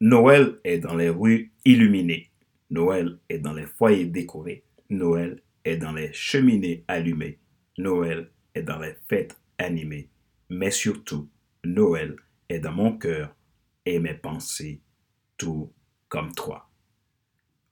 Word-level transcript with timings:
Noël 0.00 0.60
est 0.62 0.78
dans 0.78 0.94
les 0.94 1.10
rues 1.10 1.52
illuminées. 1.64 2.30
Noël 2.70 3.18
est 3.28 3.38
dans 3.38 3.52
les 3.52 3.66
foyers 3.66 4.06
décorés. 4.06 4.64
Noël 4.90 5.42
est 5.64 5.76
dans 5.76 5.92
les 5.92 6.12
cheminées 6.12 6.84
allumées. 6.86 7.38
Noël 7.78 8.30
est 8.54 8.62
dans 8.62 8.78
les 8.78 8.94
fêtes 9.08 9.36
animées. 9.58 10.08
Mais 10.50 10.70
surtout, 10.70 11.28
Noël 11.64 12.14
est 12.48 12.60
dans 12.60 12.72
mon 12.72 12.96
cœur 12.96 13.34
et 13.84 13.98
mes 13.98 14.14
pensées, 14.14 14.80
tout 15.36 15.72
comme 16.08 16.32
toi. 16.32 16.70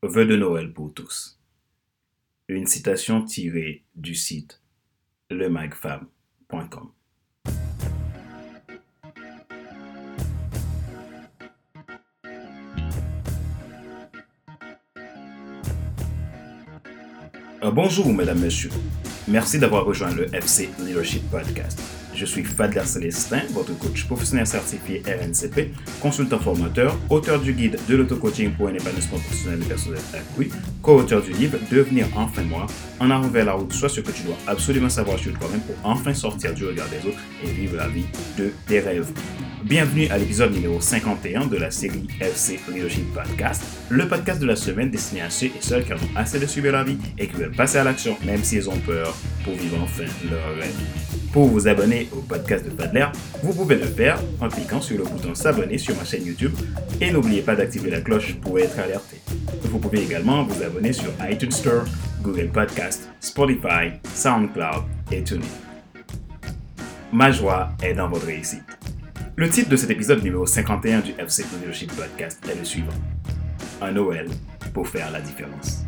Vœux 0.02 0.26
de 0.26 0.36
Noël 0.36 0.72
pour 0.72 0.92
tous. 0.92 1.40
Une 2.48 2.66
citation 2.66 3.24
tirée 3.24 3.84
du 3.94 4.14
site 4.14 4.62
lemagfab.com. 5.30 6.92
bonjour, 17.72 18.12
mesdames, 18.12 18.38
messieurs. 18.38 18.70
Merci 19.28 19.58
d'avoir 19.58 19.84
rejoint 19.84 20.14
le 20.14 20.32
FC 20.34 20.70
Leadership 20.84 21.22
Podcast. 21.30 21.80
Je 22.14 22.24
suis 22.24 22.44
Fadler 22.44 22.84
Célestin, 22.84 23.42
votre 23.50 23.76
coach 23.78 24.06
professionnel 24.06 24.46
certifié 24.46 25.02
RNCP, 25.06 25.72
consultant 26.00 26.38
formateur, 26.38 26.96
auteur 27.10 27.40
du 27.40 27.52
guide 27.52 27.78
de 27.88 27.96
l'auto-coaching 27.96 28.52
pour 28.52 28.68
un 28.68 28.74
épanouissement 28.74 29.18
professionnel 29.18 29.60
et 29.62 29.66
personnel 29.66 30.00
accru, 30.14 30.48
co-auteur 30.80 31.20
du 31.20 31.32
livre 31.32 31.58
Devenir 31.70 32.06
enfin 32.16 32.42
moi, 32.42 32.66
en 33.00 33.10
avant 33.10 33.28
vers 33.28 33.44
la 33.44 33.52
route, 33.52 33.72
soit 33.72 33.90
ce 33.90 34.00
que 34.00 34.12
tu 34.12 34.22
dois 34.22 34.36
absolument 34.46 34.88
savoir 34.88 35.18
sur 35.18 35.38
toi-même 35.38 35.60
pour 35.60 35.76
enfin 35.84 36.14
sortir 36.14 36.54
du 36.54 36.64
regard 36.64 36.88
des 36.88 37.06
autres 37.06 37.20
et 37.44 37.48
vivre 37.48 37.76
la 37.76 37.88
vie 37.88 38.06
de 38.38 38.50
tes 38.66 38.80
rêves. 38.80 39.12
Bienvenue 39.66 40.06
à 40.10 40.18
l'épisode 40.18 40.52
numéro 40.52 40.80
51 40.80 41.46
de 41.46 41.56
la 41.56 41.72
série 41.72 42.06
FC 42.20 42.60
Leadership 42.72 43.12
Podcast, 43.12 43.64
le 43.88 44.06
podcast 44.06 44.40
de 44.40 44.46
la 44.46 44.54
semaine 44.54 44.90
destiné 44.90 45.22
à 45.22 45.28
ceux 45.28 45.46
et 45.46 45.52
celles 45.58 45.84
qui 45.84 45.92
ont 45.92 45.96
assez 46.14 46.38
de 46.38 46.46
suivre 46.46 46.70
la 46.70 46.84
vie 46.84 46.96
et 47.18 47.26
qui 47.26 47.34
veulent 47.34 47.50
passer 47.50 47.78
à 47.78 47.82
l'action 47.82 48.16
même 48.24 48.44
s'ils 48.44 48.70
ont 48.70 48.78
peur 48.78 49.12
pour 49.42 49.54
vivre 49.54 49.82
enfin 49.82 50.04
leur 50.30 50.54
rêve. 50.54 50.72
Pour 51.32 51.48
vous 51.48 51.66
abonner 51.66 52.08
au 52.12 52.20
podcast 52.20 52.64
de 52.64 52.70
Fadler, 52.80 53.06
vous 53.42 53.52
pouvez 53.52 53.74
le 53.74 53.86
faire 53.86 54.22
en 54.40 54.48
cliquant 54.48 54.80
sur 54.80 54.98
le 54.98 55.02
bouton 55.02 55.34
s'abonner 55.34 55.78
sur 55.78 55.96
ma 55.96 56.04
chaîne 56.04 56.24
YouTube 56.24 56.54
et 57.00 57.10
n'oubliez 57.10 57.42
pas 57.42 57.56
d'activer 57.56 57.90
la 57.90 58.02
cloche 58.02 58.36
pour 58.36 58.60
être 58.60 58.78
alerté. 58.78 59.16
Vous 59.64 59.80
pouvez 59.80 60.04
également 60.04 60.44
vous 60.44 60.62
abonner 60.62 60.92
sur 60.92 61.10
iTunes 61.28 61.50
Store, 61.50 61.86
Google 62.22 62.50
Podcast, 62.52 63.10
Spotify, 63.18 63.98
SoundCloud 64.14 64.84
et 65.10 65.24
TuneIn. 65.24 65.42
Ma 67.12 67.32
joie 67.32 67.70
est 67.82 67.94
dans 67.94 68.08
votre 68.08 68.26
réussite. 68.26 68.62
Le 69.38 69.50
titre 69.50 69.68
de 69.68 69.76
cet 69.76 69.90
épisode 69.90 70.24
numéro 70.24 70.46
51 70.46 71.00
du 71.00 71.12
FC 71.18 71.44
Leadership 71.52 71.94
Podcast 71.94 72.42
est 72.50 72.58
le 72.58 72.64
suivant. 72.64 72.94
Un 73.82 73.92
Noël 73.92 74.30
pour 74.72 74.88
faire 74.88 75.10
la 75.10 75.20
différence. 75.20 75.85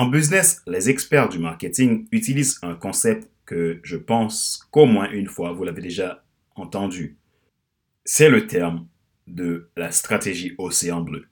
En 0.00 0.06
business, 0.06 0.62
les 0.66 0.88
experts 0.88 1.28
du 1.28 1.38
marketing 1.38 2.08
utilisent 2.10 2.58
un 2.62 2.74
concept 2.74 3.28
que 3.44 3.80
je 3.82 3.98
pense 3.98 4.66
qu'au 4.70 4.86
moins 4.86 5.10
une 5.10 5.26
fois 5.26 5.52
vous 5.52 5.62
l'avez 5.62 5.82
déjà 5.82 6.24
entendu. 6.54 7.18
C'est 8.06 8.30
le 8.30 8.46
terme 8.46 8.88
de 9.26 9.68
la 9.76 9.92
stratégie 9.92 10.54
océan 10.56 11.02
bleu. 11.02 11.26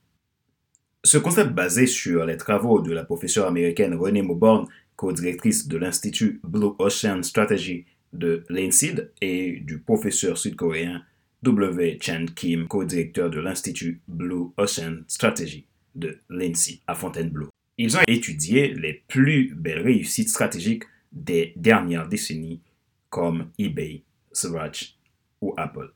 Ce 1.03 1.17
concept 1.17 1.53
basé 1.53 1.87
sur 1.87 2.27
les 2.27 2.37
travaux 2.37 2.83
de 2.83 2.93
la 2.93 3.07
professeure 3.07 3.47
américaine 3.47 3.95
Renée 3.95 4.21
Mauborn, 4.21 4.69
co-directrice 4.97 5.67
de 5.67 5.79
l'Institut 5.79 6.39
Blue 6.45 6.73
Ocean 6.79 7.23
Strategy 7.23 7.87
de 8.13 8.45
l'INSEAD, 8.51 9.13
et 9.23 9.61
du 9.61 9.79
professeur 9.79 10.37
sud-coréen 10.37 11.03
W. 11.43 11.97
Chen 12.03 12.29
Kim, 12.35 12.69
co-directeur 12.69 13.31
de 13.31 13.41
l'Institut 13.41 14.03
Blue 14.09 14.49
Ocean 14.59 15.05
Strategy 15.07 15.67
de 15.95 16.19
l'INSEAD 16.29 16.81
à 16.87 16.95
Fontainebleau. 16.95 17.49
Ils 17.81 17.97
ont 17.97 18.03
étudié 18.09 18.75
les 18.75 19.05
plus 19.07 19.55
belles 19.55 19.83
réussites 19.83 20.31
stratégiques 20.31 20.83
des 21.13 21.53
dernières 21.55 22.09
décennies 22.09 22.61
comme 23.09 23.51
eBay, 23.57 24.03
Swatch 24.33 24.97
ou 25.41 25.55
Apple. 25.57 25.93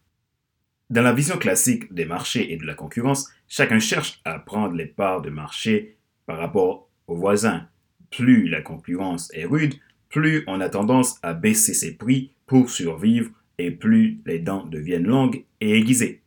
Dans 0.91 1.03
la 1.03 1.13
vision 1.13 1.39
classique 1.39 1.93
des 1.93 2.05
marchés 2.05 2.53
et 2.53 2.57
de 2.57 2.65
la 2.65 2.75
concurrence, 2.75 3.29
chacun 3.49 3.81
cherche 3.81 4.21
à 4.25 4.39
prendre 4.39 4.77
les 4.77 4.87
parts 4.87 5.23
de 5.23 5.31
marché 5.31 5.97
par 6.25 6.39
rapport 6.39 6.89
aux 7.09 7.17
voisins. 7.17 7.67
Plus 8.11 8.49
la 8.49 8.63
concurrence 8.63 9.29
est 9.35 9.45
rude, 9.45 9.75
plus 10.09 10.45
on 10.47 10.61
a 10.61 10.69
tendance 10.69 11.19
à 11.23 11.35
baisser 11.35 11.75
ses 11.75 11.97
prix 11.97 12.31
pour 12.47 12.71
survivre 12.71 13.31
et 13.59 13.73
plus 13.73 14.21
les 14.25 14.39
dents 14.39 14.67
deviennent 14.67 15.07
longues 15.07 15.45
et 15.61 15.79
aiguisées. 15.79 16.23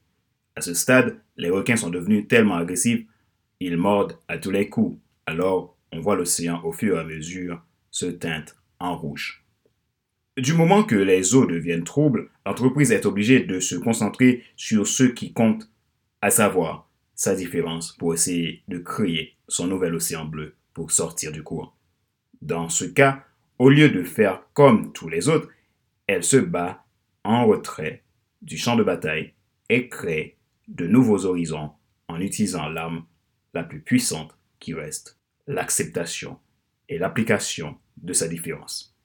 À 0.58 0.62
ce 0.62 0.74
stade, 0.74 1.18
les 1.38 1.50
requins 1.50 1.78
sont 1.78 1.90
devenus 1.90 2.28
tellement 2.28 2.56
agressifs, 2.56 3.06
ils 3.62 3.78
mordent 3.78 4.18
à 4.28 4.38
tous 4.38 4.52
les 4.52 4.68
coups 4.68 4.98
alors 5.26 5.78
on 5.92 6.00
voit 6.00 6.16
l'océan 6.16 6.62
au 6.64 6.72
fur 6.72 6.98
et 6.98 7.00
à 7.00 7.04
mesure 7.04 7.64
se 7.92 8.06
teinte 8.06 8.56
en 8.80 8.98
rouge. 8.98 9.46
Du 10.38 10.54
moment 10.54 10.84
que 10.84 10.96
les 10.96 11.34
eaux 11.34 11.46
deviennent 11.46 11.86
troubles, 11.86 12.30
l'entreprise 12.46 12.92
est 12.92 13.06
obligée 13.06 13.40
de 13.40 13.60
se 13.60 13.76
concentrer 13.76 14.44
sur 14.58 14.86
ce 14.86 15.04
qui 15.04 15.32
compte, 15.32 15.72
à 16.22 16.30
savoir 16.30 16.90
sa 17.16 17.36
différence 17.36 17.94
pour 17.94 18.14
essayer 18.14 18.64
de 18.68 18.78
créer 18.78 19.38
son 19.48 19.68
nouvel 19.68 19.96
océan 19.96 20.26
bleu 20.26 20.56
pour 20.74 20.92
sortir 20.92 21.32
du 21.32 21.42
courant. 21.42 21.74
Dans 22.42 22.68
ce 22.68 22.84
cas, 22.84 23.24
au 23.60 23.70
lieu 23.70 23.90
de 23.90 24.04
faire 24.04 24.42
comme 24.54 24.92
tous 24.92 25.08
les 25.08 25.30
autres, 25.30 25.50
elle 26.08 26.24
se 26.24 26.38
bat 26.38 26.84
en 27.24 27.46
retrait 27.46 28.04
du 28.42 28.58
champ 28.58 28.76
de 28.76 28.84
bataille 28.84 29.34
et 29.70 29.88
crée 29.88 30.38
de 30.68 30.86
nouveaux 30.86 31.26
horizons 31.26 31.72
en 32.10 32.20
utilisant 32.20 32.68
l'arme 32.68 33.06
la 33.54 33.64
plus 33.64 33.80
puissante 33.80 34.38
reste 34.74 35.18
l'acceptation 35.48 36.40
et 36.90 36.98
l'application 36.98 37.78
de 37.98 38.14
sa 38.14 38.28
différence. 38.28 38.96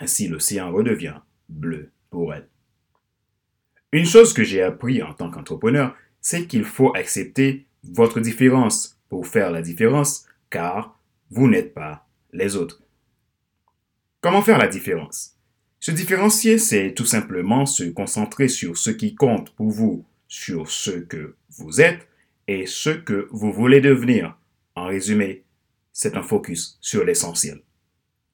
Ainsi 0.00 0.28
l'océan 0.28 0.72
redevient 0.72 1.20
bleu 1.48 1.90
pour 2.10 2.34
elle. 2.34 2.48
Une 3.92 4.06
chose 4.06 4.32
que 4.32 4.44
j'ai 4.44 4.62
appris 4.62 5.02
en 5.02 5.14
tant 5.14 5.30
qu'entrepreneur, 5.30 5.94
c'est 6.20 6.46
qu'il 6.46 6.64
faut 6.64 6.94
accepter 6.94 7.66
votre 7.84 8.20
différence 8.20 8.98
pour 9.08 9.26
faire 9.26 9.50
la 9.50 9.62
différence, 9.62 10.26
car 10.50 10.98
vous 11.30 11.48
n'êtes 11.48 11.72
pas 11.72 12.06
les 12.32 12.56
autres. 12.56 12.82
Comment 14.20 14.42
faire 14.42 14.58
la 14.58 14.68
différence? 14.68 15.36
Se 15.78 15.92
différencier, 15.92 16.58
c'est 16.58 16.94
tout 16.94 17.04
simplement 17.04 17.64
se 17.64 17.84
concentrer 17.84 18.48
sur 18.48 18.76
ce 18.76 18.90
qui 18.90 19.14
compte 19.14 19.54
pour 19.54 19.70
vous, 19.70 20.04
sur 20.26 20.68
ce 20.70 20.90
que 20.90 21.36
vous 21.50 21.80
êtes 21.80 22.08
et 22.48 22.66
ce 22.66 22.90
que 22.90 23.28
vous 23.30 23.52
voulez 23.52 23.80
devenir. 23.80 24.36
En 24.76 24.86
résumé, 24.86 25.44
c'est 25.92 26.16
un 26.16 26.22
focus 26.22 26.78
sur 26.80 27.04
l'essentiel. 27.04 27.62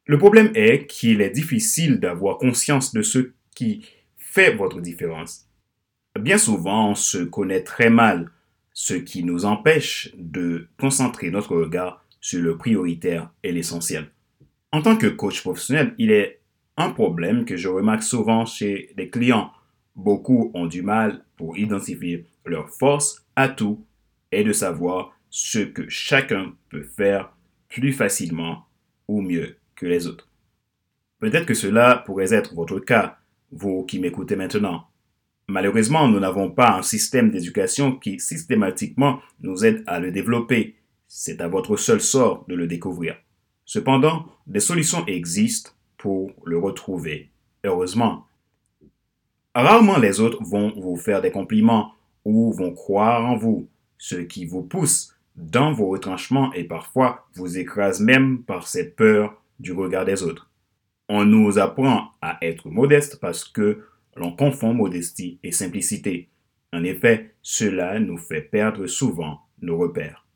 Le 0.07 0.19
problème 0.19 0.51
est 0.55 0.87
qu'il 0.87 1.21
est 1.21 1.31
difficile 1.31 2.01
d'avoir 2.01 2.39
conscience 2.39 2.93
de 2.93 3.03
ce 3.03 3.31
qui 3.55 3.87
fait 4.17 4.55
votre 4.55 4.81
différence. 4.81 5.47
Bien 6.19 6.39
souvent, 6.39 6.91
on 6.91 6.95
se 6.97 7.19
connaît 7.19 7.63
très 7.63 7.89
mal, 7.89 8.31
ce 8.75 8.95
qui 8.95 9.23
nous 9.23 9.45
empêche 9.45 10.11
de 10.17 10.67
concentrer 10.79 11.31
notre 11.31 11.57
regard 11.57 12.05
sur 12.21 12.43
le 12.43 12.57
prioritaire 12.57 13.31
et 13.43 13.53
l'essentiel. 13.53 14.11
En 14.73 14.83
tant 14.83 14.97
que 14.97 15.07
coach 15.07 15.43
professionnel, 15.43 15.95
il 15.99 16.11
est 16.11 16.41
un 16.77 16.91
problème 16.91 17.45
que 17.45 17.57
je 17.57 17.69
remarque 17.69 18.03
souvent 18.03 18.45
chez 18.47 18.93
les 18.97 19.09
clients. 19.09 19.53
Beaucoup 19.95 20.51
ont 20.55 20.67
du 20.67 20.83
mal 20.83 21.25
pour 21.37 21.57
identifier 21.57 22.27
leurs 22.45 22.71
forces, 22.71 23.25
atouts 23.37 23.85
et 24.33 24.43
de 24.43 24.53
savoir 24.53 25.15
ce 25.35 25.61
que 25.61 25.89
chacun 25.89 26.53
peut 26.69 26.83
faire 26.83 27.33
plus 27.71 27.95
facilement 27.95 28.67
ou 29.09 29.23
mieux 29.23 29.57
que 29.75 29.87
les 29.87 30.07
autres. 30.07 30.29
Peut-être 31.21 31.47
que 31.47 31.55
cela 31.55 32.03
pourrait 32.05 32.35
être 32.35 32.55
votre 32.55 32.79
cas, 32.81 33.17
vous 33.51 33.83
qui 33.85 33.99
m'écoutez 33.99 34.37
maintenant. 34.37 34.89
Malheureusement, 35.49 36.07
nous 36.07 36.21
n'avons 36.21 36.51
pas 36.51 36.77
un 36.77 36.83
système 36.83 37.31
d'éducation 37.31 37.97
qui 37.97 38.21
systématiquement 38.21 39.21
nous 39.41 39.65
aide 39.65 39.83
à 39.87 40.01
le 40.01 40.13
développer. 40.13 40.77
C'est 41.09 41.41
à 41.41 41.49
votre 41.49 41.79
seul 41.79 42.03
sort 42.03 42.45
de 42.47 42.55
le 42.55 42.67
découvrir. 42.67 43.17
Cependant, 43.65 44.27
des 44.47 44.61
solutions 44.61 45.07
existent 45.07 45.71
pour 45.97 46.31
le 46.45 46.59
retrouver. 46.59 47.31
Heureusement. 47.65 48.27
Rarement 49.55 49.99
les 49.99 50.21
autres 50.21 50.45
vont 50.45 50.79
vous 50.79 50.97
faire 50.97 51.23
des 51.23 51.31
compliments 51.31 51.95
ou 52.27 52.53
vont 52.53 52.75
croire 52.75 53.25
en 53.25 53.37
vous, 53.37 53.69
ce 53.97 54.17
qui 54.17 54.45
vous 54.45 54.63
pousse 54.63 55.17
dans 55.37 55.73
vos 55.73 55.89
retranchements 55.89 56.53
et 56.53 56.65
parfois 56.65 57.27
vous 57.35 57.59
écrase 57.59 58.01
même 58.01 58.43
par 58.43 58.69
cette 58.69 58.97
peur 58.97 59.43
du 59.59 59.73
regard 59.73 60.05
des 60.05 60.23
autres. 60.23 60.51
On 61.09 61.25
nous 61.25 61.59
apprend 61.59 62.13
à 62.21 62.39
être 62.43 62.69
modeste 62.69 63.19
parce 63.21 63.45
que 63.45 63.85
l'on 64.17 64.35
confond 64.35 64.75
modestie 64.75 65.39
et 65.43 65.53
simplicité. 65.53 66.29
En 66.73 66.85
effet, 66.85 67.35
cela 67.43 67.99
nous 67.99 68.19
fait 68.19 68.43
perdre 68.43 68.87
souvent 68.87 69.41
nos 69.61 69.77
repères. 69.77 70.27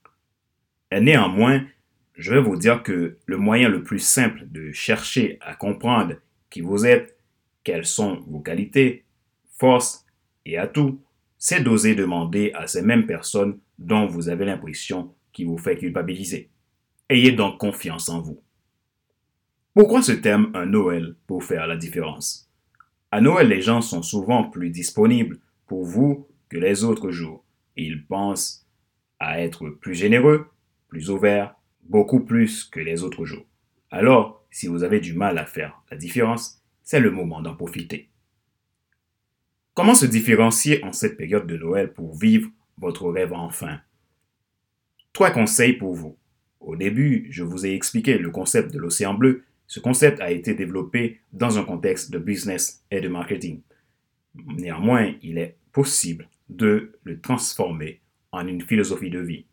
Et 0.91 1.01
néanmoins, 1.01 1.67
je 2.15 2.35
vais 2.35 2.41
vous 2.41 2.57
dire 2.57 2.83
que 2.83 3.19
le 3.27 3.37
moyen 3.37 3.69
le 3.69 3.83
plus 3.83 3.99
simple 3.99 4.47
de 4.47 4.73
chercher 4.73 5.39
à 5.41 5.55
comprendre 5.55 6.15
qui 6.51 6.61
vous 6.61 6.87
êtes, 6.87 7.19
quelles 7.65 7.85
sont 7.85 8.21
vos 8.29 8.41
qualités, 8.41 9.05
forces 9.59 10.07
et 10.45 10.57
atouts, 10.57 11.01
c'est 11.49 11.63
d'oser 11.63 11.95
demander 11.95 12.51
à 12.55 12.67
ces 12.67 12.83
mêmes 12.83 13.07
personnes 13.07 13.61
dont 13.79 14.09
vous 14.09 14.29
avez 14.29 14.45
l'impression 14.45 15.15
qui 15.33 15.45
vous 15.45 15.59
fait 15.59 15.77
culpabiliser. 15.77 16.51
Ayez 17.09 17.31
donc 17.31 17.59
confiance 17.59 18.09
en 18.09 18.21
vous. 18.21 18.43
Pourquoi 19.73 20.03
ce 20.03 20.11
thème 20.11 20.51
un 20.55 20.67
Noël 20.67 21.15
pour 21.29 21.45
faire 21.45 21.69
la 21.69 21.77
différence? 21.77 22.51
À 23.13 23.21
Noël, 23.21 23.47
les 23.47 23.63
gens 23.63 23.81
sont 23.81 24.03
souvent 24.03 24.51
plus 24.51 24.71
disponibles 24.71 25.39
pour 25.69 25.85
vous 25.85 26.27
que 26.49 26.59
les 26.59 26.83
autres 26.83 27.13
jours. 27.13 27.45
Ils 27.77 28.05
pensent 28.05 28.67
à 29.21 29.41
être 29.41 29.69
plus 29.69 29.95
généreux, 29.95 30.49
plus 30.89 31.11
ouverts, 31.11 31.55
beaucoup 31.85 32.25
plus 32.25 32.65
que 32.65 32.81
les 32.81 33.05
autres 33.05 33.25
jours. 33.25 33.47
Alors, 33.93 34.45
si 34.51 34.67
vous 34.67 34.83
avez 34.83 34.99
du 34.99 35.13
mal 35.13 35.39
à 35.39 35.47
faire 35.47 35.81
la 35.93 35.97
différence, 35.97 36.61
c'est 36.83 36.99
le 36.99 37.13
moment 37.13 37.41
d'en 37.41 37.55
profiter. 37.55 38.11
Comment 39.77 39.95
se 39.95 40.07
différencier 40.07 40.83
en 40.87 40.93
cette 40.95 41.19
période 41.19 41.47
de 41.47 41.59
Noël 41.59 41.93
pour 41.93 42.17
vivre 42.17 42.49
votre 42.79 43.11
rêve 43.11 43.35
enfin? 43.35 43.79
Trois 45.13 45.31
conseils 45.31 45.75
pour 45.75 45.93
vous. 45.93 46.17
Au 46.61 46.77
début, 46.77 47.27
je 47.29 47.43
vous 47.43 47.67
ai 47.67 47.75
expliqué 47.75 48.17
le 48.17 48.31
concept 48.31 48.73
de 48.73 48.79
l'océan 48.79 49.13
bleu. 49.13 49.45
Ce 49.67 49.79
concept 49.79 50.19
a 50.23 50.31
été 50.31 50.55
développé 50.55 51.21
dans 51.35 51.59
un 51.59 51.63
contexte 51.63 52.11
de 52.11 52.19
business 52.19 52.87
et 52.91 53.03
de 53.03 53.09
marketing. 53.09 53.61
Néanmoins, 54.47 55.13
il 55.21 55.37
est 55.37 55.59
possible 55.73 56.31
de 56.49 56.99
le 57.05 57.21
transformer 57.21 58.01
en 58.33 58.49
une 58.49 58.63
philosophie 58.63 59.11
de 59.11 59.21
vie. 59.21 59.45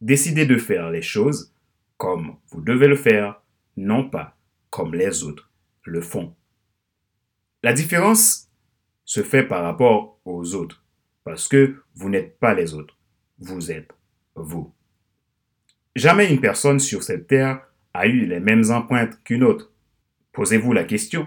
Décidez 0.00 0.46
de 0.46 0.58
faire 0.58 0.90
les 0.90 1.02
choses 1.02 1.52
comme 1.96 2.36
vous 2.52 2.60
devez 2.60 2.86
le 2.86 2.94
faire, 2.94 3.42
non 3.76 4.08
pas 4.08 4.36
comme 4.70 4.94
les 4.94 5.24
autres 5.24 5.50
le 5.82 6.00
font. 6.00 6.36
La 7.64 7.72
différence 7.72 8.48
se 9.12 9.22
fait 9.22 9.42
par 9.42 9.62
rapport 9.62 10.18
aux 10.24 10.54
autres, 10.54 10.82
parce 11.22 11.46
que 11.46 11.82
vous 11.94 12.08
n'êtes 12.08 12.38
pas 12.38 12.54
les 12.54 12.72
autres, 12.72 12.96
vous 13.38 13.70
êtes 13.70 13.90
vous. 14.34 14.72
Jamais 15.94 16.32
une 16.32 16.40
personne 16.40 16.80
sur 16.80 17.02
cette 17.02 17.26
terre 17.26 17.60
a 17.92 18.06
eu 18.06 18.24
les 18.24 18.40
mêmes 18.40 18.70
empreintes 18.70 19.22
qu'une 19.22 19.44
autre. 19.44 19.70
Posez-vous 20.32 20.72
la 20.72 20.84
question, 20.84 21.26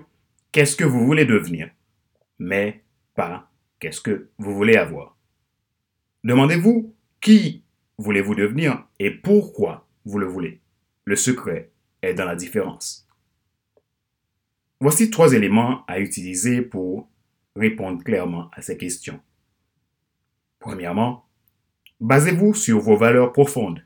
qu'est-ce 0.51 0.75
que 0.75 0.83
vous 0.83 1.05
voulez 1.05 1.25
devenir? 1.25 1.69
Mais 2.39 2.83
pas 3.13 3.51
qu'est-ce 3.77 4.01
que 4.01 4.29
vous 4.39 4.55
voulez 4.55 4.77
avoir. 4.77 5.15
Demandez-vous 6.23 6.95
qui 7.21 7.65
voulez-vous 7.99 8.33
devenir 8.33 8.83
et 8.97 9.11
pourquoi 9.11 9.87
vous 10.05 10.17
le 10.17 10.25
voulez? 10.25 10.59
Le 11.03 11.15
secret 11.15 11.69
est 12.01 12.15
dans 12.15 12.25
la 12.25 12.35
différence. 12.35 13.07
Voici 14.79 15.11
trois 15.11 15.33
éléments 15.33 15.85
à 15.85 15.99
utiliser 15.99 16.63
pour 16.63 17.11
répondre 17.55 18.03
clairement 18.03 18.49
à 18.53 18.61
ces 18.61 18.77
questions. 18.77 19.19
Premièrement, 20.59 21.25
basez-vous 21.99 22.53
sur 22.53 22.79
vos 22.79 22.97
valeurs 22.97 23.31
profondes. 23.31 23.85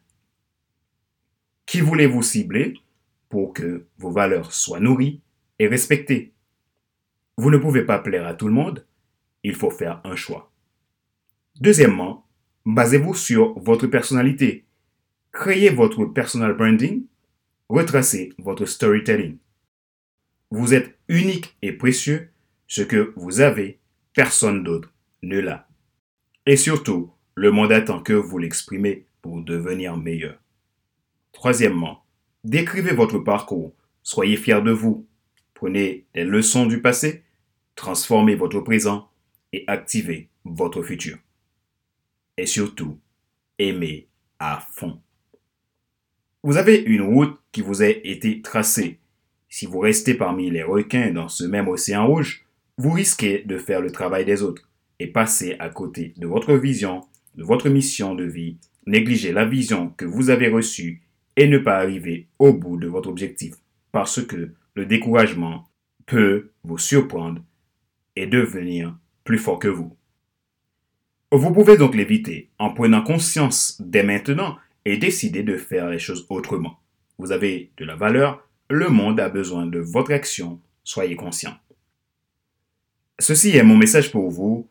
Qui 1.65 1.81
voulez-vous 1.81 2.23
cibler 2.23 2.73
pour 3.29 3.53
que 3.53 3.85
vos 3.97 4.11
valeurs 4.11 4.53
soient 4.53 4.79
nourries 4.79 5.21
et 5.59 5.67
respectées? 5.67 6.33
Vous 7.37 7.51
ne 7.51 7.57
pouvez 7.57 7.83
pas 7.83 7.99
plaire 7.99 8.25
à 8.25 8.33
tout 8.33 8.47
le 8.47 8.53
monde, 8.53 8.85
il 9.43 9.55
faut 9.55 9.71
faire 9.71 10.01
un 10.03 10.15
choix. 10.15 10.51
Deuxièmement, 11.61 12.25
basez-vous 12.65 13.13
sur 13.13 13.57
votre 13.59 13.87
personnalité. 13.87 14.65
Créez 15.31 15.69
votre 15.69 16.05
personal 16.05 16.53
branding, 16.53 17.05
retracez 17.69 18.33
votre 18.39 18.65
storytelling. 18.65 19.37
Vous 20.51 20.73
êtes 20.73 20.97
unique 21.07 21.55
et 21.61 21.71
précieux, 21.71 22.31
ce 22.69 22.83
que 22.83 23.13
vous 23.17 23.41
avez, 23.41 23.79
personne 24.13 24.63
d'autre 24.63 24.93
ne 25.23 25.39
l'a. 25.39 25.67
Et 26.45 26.55
surtout, 26.55 27.11
le 27.33 27.51
monde 27.51 27.71
attend 27.71 27.99
que 27.99 28.13
vous 28.13 28.37
l'exprimez 28.37 29.05
pour 29.21 29.41
devenir 29.41 29.97
meilleur. 29.97 30.39
Troisièmement, 31.31 32.05
décrivez 32.43 32.93
votre 32.93 33.17
parcours. 33.19 33.73
Soyez 34.03 34.37
fiers 34.37 34.61
de 34.61 34.71
vous. 34.71 35.07
Prenez 35.55 36.05
des 36.13 36.23
leçons 36.23 36.67
du 36.67 36.79
passé, 36.81 37.23
transformez 37.75 38.35
votre 38.35 38.61
présent 38.61 39.09
et 39.51 39.63
activez 39.67 40.29
votre 40.45 40.83
futur. 40.83 41.17
Et 42.37 42.45
surtout, 42.45 42.99
aimez 43.57 44.07
à 44.37 44.59
fond. 44.71 45.01
Vous 46.43 46.57
avez 46.57 46.77
une 46.77 47.01
route 47.01 47.37
qui 47.51 47.61
vous 47.61 47.81
a 47.81 47.87
été 47.87 48.41
tracée. 48.41 48.99
Si 49.49 49.65
vous 49.65 49.79
restez 49.79 50.13
parmi 50.13 50.51
les 50.51 50.63
requins 50.63 51.11
dans 51.11 51.27
ce 51.27 51.43
même 51.43 51.67
océan 51.67 52.07
rouge, 52.07 52.45
vous 52.79 52.91
risquez 52.91 53.43
de 53.45 53.57
faire 53.57 53.81
le 53.81 53.91
travail 53.91 54.23
des 54.23 54.41
autres 54.41 54.69
et 54.99 55.07
passer 55.07 55.57
à 55.59 55.67
côté 55.67 56.13
de 56.15 56.25
votre 56.25 56.53
vision, 56.53 57.01
de 57.35 57.43
votre 57.43 57.67
mission 57.67 58.15
de 58.15 58.23
vie, 58.23 58.57
négliger 58.85 59.33
la 59.33 59.43
vision 59.43 59.89
que 59.89 60.05
vous 60.05 60.29
avez 60.29 60.47
reçue 60.47 61.01
et 61.35 61.49
ne 61.49 61.57
pas 61.57 61.77
arriver 61.77 62.29
au 62.39 62.53
bout 62.53 62.77
de 62.77 62.87
votre 62.87 63.09
objectif 63.09 63.55
parce 63.91 64.25
que 64.25 64.53
le 64.75 64.85
découragement 64.85 65.67
peut 66.05 66.51
vous 66.63 66.77
surprendre 66.77 67.43
et 68.15 68.27
devenir 68.27 68.97
plus 69.25 69.39
fort 69.39 69.59
que 69.59 69.67
vous. 69.67 69.97
Vous 71.33 71.51
pouvez 71.51 71.75
donc 71.75 71.95
l'éviter 71.95 72.49
en 72.59 72.73
prenant 72.73 73.03
conscience 73.03 73.75
dès 73.81 74.03
maintenant 74.03 74.55
et 74.85 74.95
décider 74.95 75.43
de 75.43 75.57
faire 75.57 75.89
les 75.89 75.99
choses 75.99 76.25
autrement. 76.29 76.79
Vous 77.17 77.33
avez 77.33 77.71
de 77.75 77.83
la 77.83 77.97
valeur, 77.97 78.47
le 78.69 78.87
monde 78.87 79.19
a 79.19 79.27
besoin 79.27 79.65
de 79.65 79.79
votre 79.79 80.13
action, 80.13 80.61
soyez 80.85 81.17
conscient. 81.17 81.57
Ceci 83.19 83.57
est 83.57 83.63
mon 83.63 83.75
message 83.75 84.11
pour 84.13 84.29
vous 84.29 84.69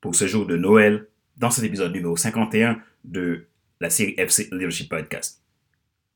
pour 0.00 0.14
ce 0.14 0.26
jour 0.26 0.46
de 0.46 0.56
Noël 0.56 1.06
dans 1.36 1.50
cet 1.50 1.64
épisode 1.64 1.92
numéro 1.92 2.16
51 2.16 2.80
de 3.04 3.46
la 3.78 3.90
série 3.90 4.14
FC 4.16 4.48
Leadership 4.52 4.88
Podcast. 4.88 5.42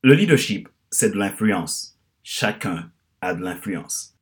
Le 0.03 0.15
leadership, 0.15 0.71
c'est 0.91 1.11
de 1.11 1.19
l'influence. 1.19 2.01
Chacun 2.23 2.91
a 3.21 3.35
de 3.35 3.43
l'influence. 3.43 4.17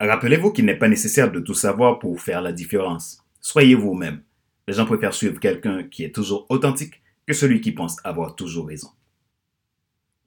Rappelez-vous 0.00 0.52
qu'il 0.52 0.64
n'est 0.64 0.78
pas 0.78 0.88
nécessaire 0.88 1.30
de 1.30 1.38
tout 1.38 1.52
savoir 1.52 1.98
pour 1.98 2.18
faire 2.18 2.40
la 2.40 2.52
différence. 2.52 3.22
Soyez 3.42 3.74
vous-même. 3.74 4.22
Les 4.66 4.72
gens 4.72 4.86
préfèrent 4.86 5.12
suivre 5.12 5.38
quelqu'un 5.38 5.84
qui 5.84 6.02
est 6.02 6.14
toujours 6.14 6.46
authentique 6.48 7.02
que 7.26 7.34
celui 7.34 7.60
qui 7.60 7.72
pense 7.72 7.98
avoir 8.04 8.36
toujours 8.36 8.68
raison. 8.68 8.88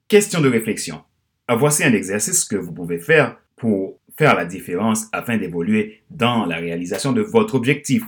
Question 0.06 0.40
de 0.40 0.48
réflexion. 0.48 1.02
Voici 1.48 1.82
un 1.82 1.92
exercice 1.92 2.44
que 2.44 2.54
vous 2.54 2.72
pouvez 2.72 3.00
faire 3.00 3.38
pour 3.56 3.98
faire 4.16 4.34
la 4.34 4.44
différence 4.44 5.08
afin 5.12 5.36
d'évoluer 5.36 6.02
dans 6.10 6.46
la 6.46 6.56
réalisation 6.56 7.12
de 7.12 7.20
votre 7.20 7.54
objectif? 7.54 8.02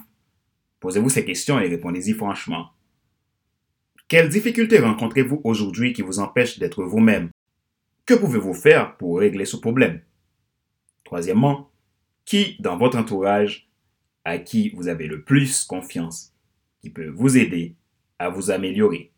Posez-vous 0.80 1.10
ces 1.10 1.24
questions 1.24 1.58
et 1.58 1.68
répondez-y 1.68 2.12
franchement. 2.12 2.70
Quelles 4.08 4.28
difficultés 4.28 4.78
rencontrez-vous 4.78 5.40
aujourd'hui 5.44 5.92
qui 5.92 6.02
vous 6.02 6.18
empêchent 6.18 6.58
d'être 6.58 6.82
vous-même? 6.82 7.30
Que 8.06 8.14
pouvez-vous 8.14 8.54
faire 8.54 8.96
pour 8.96 9.18
régler 9.18 9.44
ce 9.44 9.56
problème? 9.56 10.00
Troisièmement, 11.04 11.70
qui 12.24 12.56
dans 12.60 12.78
votre 12.78 12.96
entourage 12.96 13.68
à 14.24 14.38
qui 14.38 14.70
vous 14.70 14.88
avez 14.88 15.06
le 15.06 15.22
plus 15.22 15.64
confiance, 15.64 16.32
qui 16.80 16.90
peut 16.90 17.08
vous 17.08 17.36
aider 17.36 17.74
à 18.18 18.30
vous 18.30 18.50
améliorer? 18.50 19.12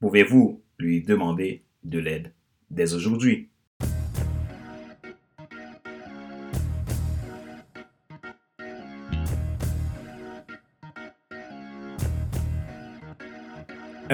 Pouvez-vous 0.00 0.62
lui 0.78 1.02
demander 1.02 1.64
de 1.84 1.98
l'aide 1.98 2.32
dès 2.70 2.94
aujourd'hui? 2.94 3.48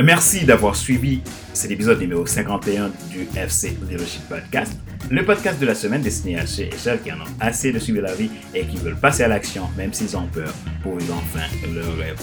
Merci 0.00 0.44
d'avoir 0.44 0.76
suivi 0.76 1.20
cet 1.52 1.70
épisode 1.70 2.00
numéro 2.00 2.25
51 2.25 2.90
du 3.11 3.28
FC 3.37 3.76
Leadership 3.88 4.22
Podcast, 4.28 4.72
le 5.11 5.25
podcast 5.25 5.61
de 5.61 5.66
la 5.66 5.75
semaine 5.75 6.00
destiné 6.00 6.38
à 6.38 6.46
ceux 6.46 6.62
et 6.62 6.70
celles 6.76 7.02
qui 7.02 7.12
en 7.12 7.16
ont 7.16 7.30
assez 7.40 7.72
de 7.72 7.78
suivre 7.78 8.00
la 8.00 8.14
vie 8.14 8.30
et 8.54 8.64
qui 8.64 8.76
veulent 8.76 8.96
passer 8.96 9.25
à 9.25 9.28
l'action 9.28 9.68
même 9.76 9.92
s'ils 9.92 10.16
ont 10.16 10.26
peur 10.26 10.52
pour 10.82 10.96
vivre 10.96 11.14
enfin 11.16 11.44
leur 11.75 11.96
rêve. 11.99 12.20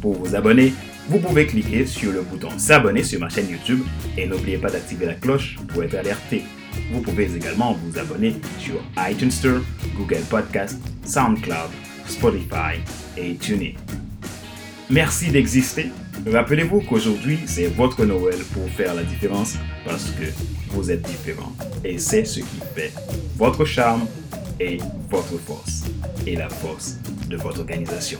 Pour 0.00 0.14
vous 0.14 0.34
abonner, 0.34 0.74
vous 1.08 1.18
pouvez 1.18 1.46
cliquer 1.46 1.86
sur 1.86 2.12
le 2.12 2.22
bouton 2.22 2.50
s'abonner 2.58 3.04
sur 3.04 3.20
ma 3.20 3.28
chaîne 3.28 3.48
YouTube 3.48 3.82
et 4.16 4.26
n'oubliez 4.26 4.58
pas 4.58 4.70
d'activer 4.70 5.06
la 5.06 5.14
cloche 5.14 5.56
pour 5.68 5.84
être 5.84 5.94
alerté. 5.94 6.42
Vous 6.92 7.00
pouvez 7.00 7.24
également 7.34 7.76
vous 7.84 7.98
abonner 7.98 8.34
sur 8.58 8.80
iTunes 9.08 9.30
Store, 9.30 9.60
Google 9.96 10.22
Podcast, 10.28 10.78
SoundCloud, 11.04 11.70
Spotify 12.06 12.80
et 13.16 13.36
TuneIn. 13.36 13.72
Merci 14.90 15.30
d'exister 15.30 15.90
Rappelez-vous 16.26 16.80
qu'aujourd'hui, 16.82 17.38
c'est 17.46 17.66
votre 17.66 18.04
Noël 18.04 18.38
pour 18.52 18.68
faire 18.70 18.94
la 18.94 19.02
différence 19.02 19.56
parce 19.84 20.10
que 20.10 20.24
vous 20.70 20.90
êtes 20.90 21.02
différent. 21.02 21.52
Et 21.84 21.98
c'est 21.98 22.24
ce 22.24 22.40
qui 22.40 22.60
fait 22.74 22.92
votre 23.36 23.64
charme 23.64 24.06
et 24.60 24.78
votre 25.08 25.38
force. 25.38 25.84
Et 26.26 26.36
la 26.36 26.48
force 26.48 26.96
de 27.28 27.36
votre 27.36 27.60
organisation. 27.60 28.18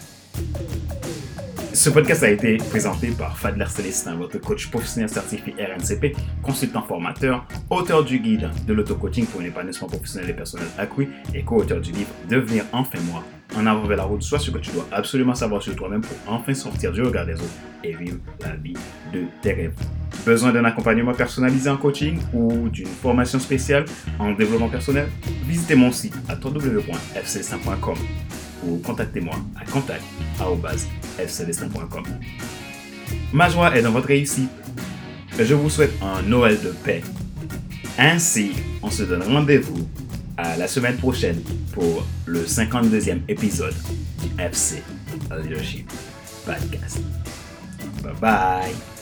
Ce 1.74 1.90
podcast 1.90 2.22
a 2.22 2.30
été 2.30 2.56
présenté 2.56 3.08
par 3.08 3.38
Fadler 3.38 3.66
Célestin, 3.68 4.16
votre 4.16 4.38
coach 4.38 4.68
professionnel 4.68 5.08
certifié 5.08 5.54
RNCP, 5.58 6.16
consultant 6.42 6.82
formateur, 6.82 7.46
auteur 7.70 8.04
du 8.04 8.18
guide 8.18 8.50
de 8.66 8.72
l'auto-coaching 8.72 9.26
pour 9.26 9.42
un 9.42 9.44
épanouissement 9.44 9.86
professionnel 9.86 10.30
et 10.30 10.34
personnel 10.34 10.66
accru 10.78 11.08
et 11.34 11.44
co-auteur 11.44 11.80
du 11.80 11.92
livre 11.92 12.10
Devenir 12.28 12.64
enfin 12.72 12.98
moi, 13.10 13.22
en 13.58 13.66
avant 13.66 13.86
vers 13.86 13.96
la 13.96 14.04
route, 14.04 14.22
soit 14.22 14.38
ce 14.38 14.50
que 14.50 14.58
tu 14.58 14.70
dois 14.70 14.86
absolument 14.92 15.34
savoir 15.34 15.62
sur 15.62 15.74
toi-même 15.74 16.02
pour 16.02 16.16
enfin 16.26 16.52
sortir 16.54 16.92
du 16.92 17.02
regard 17.02 17.26
des 17.26 17.34
autres 17.34 17.44
et 17.84 17.92
vivre 17.92 18.16
la 18.40 18.56
vie 18.56 18.74
de 19.12 19.24
tes 19.42 19.52
rêves. 19.52 19.74
Besoin 20.24 20.52
d'un 20.52 20.64
accompagnement 20.64 21.12
personnalisé 21.12 21.68
en 21.68 21.76
coaching 21.76 22.18
ou 22.32 22.68
d'une 22.68 22.86
formation 22.86 23.38
spéciale 23.38 23.84
en 24.18 24.32
développement 24.32 24.68
personnel? 24.68 25.08
Visitez 25.46 25.74
mon 25.74 25.92
site 25.92 26.14
à 26.28 26.34
www.fcelestin.com 26.34 27.96
ou 28.66 28.78
contactez-moi 28.78 29.36
à 29.56 29.64
contact.fcelestin.com. 29.70 32.04
Ma 33.32 33.48
joie 33.48 33.74
est 33.76 33.82
dans 33.82 33.92
votre 33.92 34.08
réussite. 34.08 34.50
Je 35.38 35.54
vous 35.54 35.70
souhaite 35.70 35.92
un 36.02 36.22
Noël 36.22 36.60
de 36.60 36.70
paix. 36.70 37.02
Ainsi, 37.98 38.52
on 38.82 38.90
se 38.90 39.04
donne 39.04 39.22
rendez-vous 39.22 39.88
à 40.38 40.56
la 40.56 40.68
semaine 40.68 40.96
prochaine 40.96 41.42
pour 41.72 42.06
le 42.26 42.44
52e 42.44 43.20
épisode 43.28 43.74
du 44.22 44.42
FC 44.42 44.82
Leadership 45.30 45.90
Podcast. 46.46 47.00
Bye 48.02 48.14
bye. 48.20 48.97